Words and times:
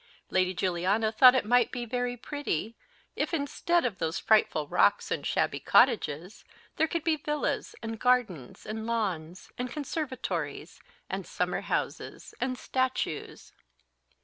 Lady 0.31 0.51
Juliana 0.51 1.11
thought 1.11 1.35
it 1.35 1.45
might 1.45 1.71
be 1.71 1.85
very 1.85 2.17
pretty, 2.17 2.75
if, 3.15 3.35
instead 3.35 3.85
of 3.85 3.99
those 3.99 4.17
frightful 4.17 4.67
rocks 4.67 5.11
and 5.11 5.27
shabby 5.27 5.59
cottages, 5.59 6.43
there 6.77 6.87
could 6.87 7.03
be 7.03 7.15
villas, 7.17 7.75
and 7.83 7.99
gardens, 7.99 8.65
and 8.65 8.87
lawns, 8.87 9.51
and 9.59 9.69
conservatories, 9.71 10.81
and 11.07 11.27
summer 11.27 11.61
houses, 11.61 12.33
and 12.41 12.57
statues. 12.57 13.53